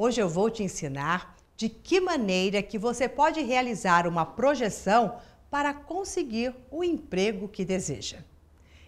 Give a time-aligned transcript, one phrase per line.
[0.00, 5.16] Hoje eu vou te ensinar de que maneira que você pode realizar uma projeção
[5.50, 8.18] para conseguir o emprego que deseja.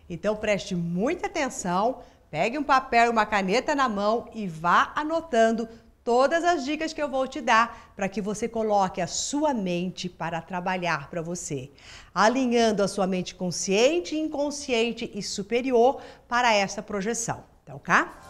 [0.08, 1.98] Então preste muita atenção,
[2.30, 5.68] pegue um papel e uma caneta na mão e vá anotando
[6.04, 10.08] todas as dicas que eu vou te dar para que você coloque a sua mente
[10.08, 11.72] para trabalhar para você,
[12.14, 17.42] alinhando a sua mente consciente, inconsciente e superior para essa projeção.
[17.64, 18.29] Então, cá?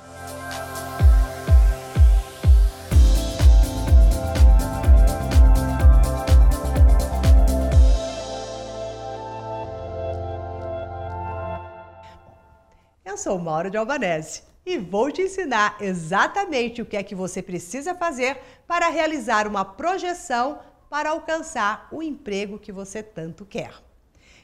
[13.21, 17.95] Sou Mauro de Albanese e vou te ensinar exatamente o que é que você precisa
[17.95, 23.75] fazer para realizar uma projeção para alcançar o emprego que você tanto quer.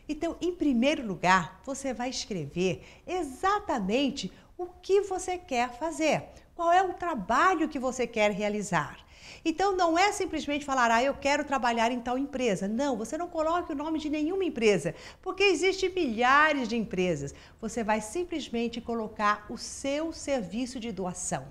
[0.07, 6.25] Então, em primeiro lugar, você vai escrever exatamente o que você quer fazer,
[6.55, 9.07] qual é o trabalho que você quer realizar.
[9.45, 12.67] Então não é simplesmente falar, ah, eu quero trabalhar em tal empresa.
[12.67, 17.35] Não, você não coloque o nome de nenhuma empresa, porque existem milhares de empresas.
[17.61, 21.47] Você vai simplesmente colocar o seu serviço de doação.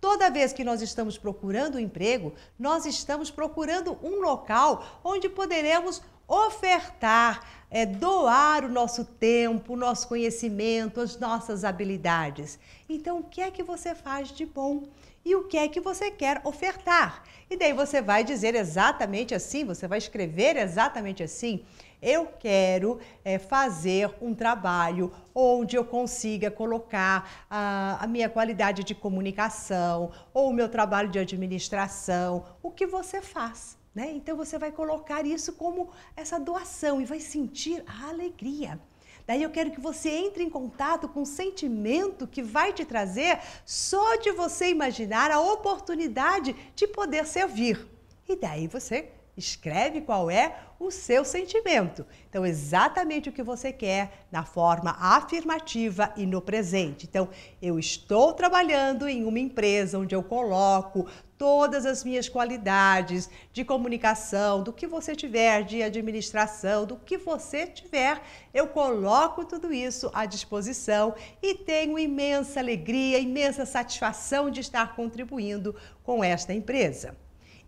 [0.00, 6.02] Toda vez que nós estamos procurando um emprego, nós estamos procurando um local onde poderemos
[6.28, 12.58] ofertar, é, doar o nosso tempo, o nosso conhecimento, as nossas habilidades.
[12.88, 14.84] Então, o que é que você faz de bom?
[15.26, 17.24] e o que é que você quer ofertar.
[17.50, 21.64] E daí você vai dizer exatamente assim, você vai escrever exatamente assim.
[22.00, 28.94] Eu quero é, fazer um trabalho onde eu consiga colocar a, a minha qualidade de
[28.94, 33.76] comunicação ou o meu trabalho de administração, o que você faz.
[33.96, 34.12] Né?
[34.12, 38.78] Então você vai colocar isso como essa doação e vai sentir a alegria.
[39.26, 43.40] Daí eu quero que você entre em contato com um sentimento que vai te trazer
[43.64, 47.88] só de você imaginar a oportunidade de poder servir.
[48.28, 52.06] E daí você escreve qual é o seu sentimento.
[52.28, 57.06] Então, exatamente o que você quer na forma afirmativa e no presente.
[57.06, 57.28] Então,
[57.60, 61.06] eu estou trabalhando em uma empresa onde eu coloco
[61.38, 67.66] todas as minhas qualidades de comunicação, do que você tiver, de administração, do que você
[67.66, 68.22] tiver,
[68.54, 75.74] eu coloco tudo isso à disposição e tenho imensa alegria, imensa satisfação de estar contribuindo
[76.02, 77.14] com esta empresa.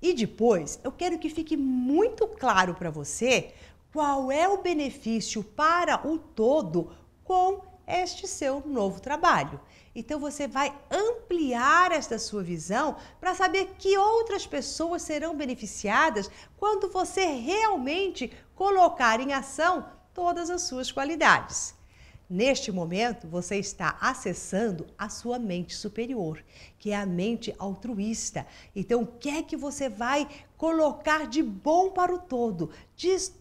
[0.00, 3.52] E depois, eu quero que fique muito claro para você
[3.92, 6.92] qual é o benefício para o todo
[7.24, 9.60] com este seu novo trabalho.
[9.94, 16.90] Então você vai ampliar esta sua visão para saber que outras pessoas serão beneficiadas quando
[16.90, 21.77] você realmente colocar em ação todas as suas qualidades.
[22.30, 26.44] Neste momento, você está acessando a sua mente superior,
[26.78, 28.46] que é a mente altruísta.
[28.76, 32.70] Então, o que é que você vai colocar de bom para o todo,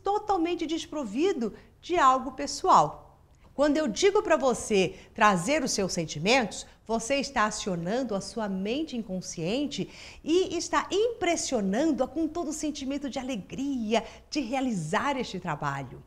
[0.02, 3.20] totalmente desprovido de algo pessoal?
[3.54, 8.96] Quando eu digo para você trazer os seus sentimentos, você está acionando a sua mente
[8.96, 9.90] inconsciente
[10.24, 16.02] e está impressionando-a com todo o sentimento de alegria de realizar este trabalho.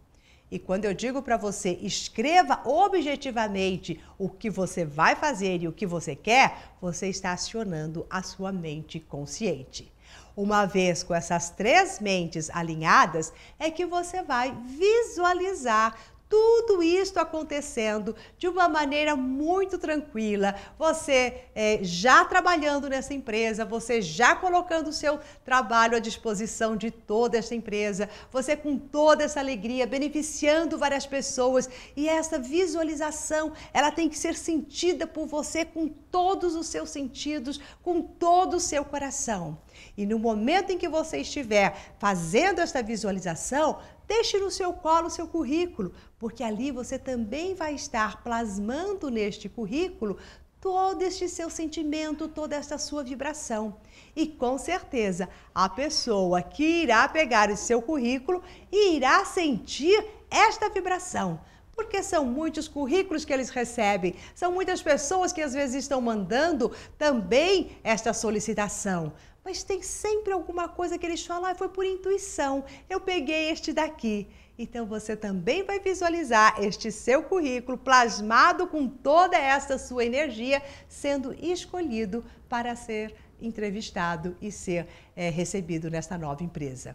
[0.51, 5.73] E quando eu digo para você, escreva objetivamente o que você vai fazer e o
[5.73, 9.93] que você quer, você está acionando a sua mente consciente.
[10.37, 15.97] Uma vez com essas três mentes alinhadas, é que você vai visualizar
[16.31, 20.55] tudo isso acontecendo de uma maneira muito tranquila.
[20.79, 26.93] Você é, já trabalhando nessa empresa, você já colocando o seu trabalho à disposição de
[26.93, 31.69] toda essa empresa, você com toda essa alegria, beneficiando várias pessoas.
[31.97, 37.61] E essa visualização, ela tem que ser sentida por você com todos os seus sentidos,
[37.83, 39.59] com todo o seu coração.
[39.97, 43.81] E no momento em que você estiver fazendo esta visualização,
[44.11, 49.49] Deixe no seu colo o seu currículo, porque ali você também vai estar plasmando neste
[49.49, 50.19] currículo
[50.61, 53.77] todo este seu sentimento, toda esta sua vibração.
[54.17, 58.43] E com certeza, a pessoa que irá pegar o seu currículo
[58.73, 61.41] irá sentir esta vibração.
[61.81, 66.71] Porque são muitos currículos que eles recebem, são muitas pessoas que às vezes estão mandando
[66.99, 72.63] também esta solicitação mas tem sempre alguma coisa que eles falam, ah, foi por intuição,
[72.91, 74.29] eu peguei este daqui.
[74.59, 81.33] Então você também vai visualizar este seu currículo plasmado com toda essa sua energia sendo
[81.43, 84.87] escolhido para ser entrevistado e ser
[85.17, 86.95] é, recebido nesta nova empresa.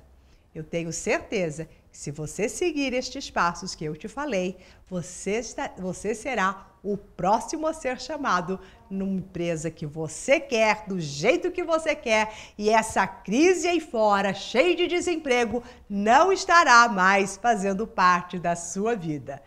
[0.56, 4.56] Eu tenho certeza que se você seguir estes passos que eu te falei,
[4.90, 8.58] você, está, você será o próximo a ser chamado
[8.90, 14.34] numa empresa que você quer, do jeito que você quer, e essa crise aí fora,
[14.34, 19.44] cheia de desemprego, não estará mais fazendo parte da sua vida.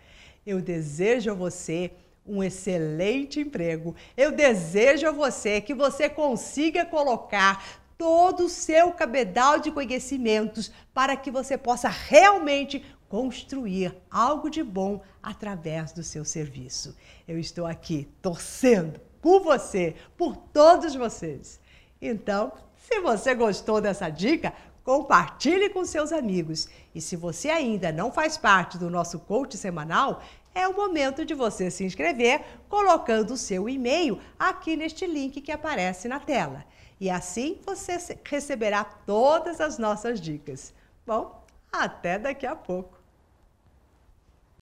[0.47, 1.93] Eu desejo a você
[2.27, 3.97] um excelente emprego.
[4.15, 11.17] Eu desejo a você que você consiga colocar todo o seu cabedal de conhecimentos para
[11.17, 16.97] que você possa realmente construir algo de bom através do seu serviço.
[17.27, 21.61] Eu estou aqui torcendo por você, por todos vocês.
[22.01, 24.55] Então, se você gostou dessa dica,
[24.85, 26.69] compartilhe com seus amigos.
[26.95, 30.23] E se você ainda não faz parte do nosso coach semanal,
[30.55, 35.53] é o momento de você se inscrever colocando o seu e-mail aqui neste link que
[35.53, 36.65] aparece na tela.
[37.01, 40.75] E assim você receberá todas as nossas dicas.
[41.07, 42.98] Bom, até daqui a pouco.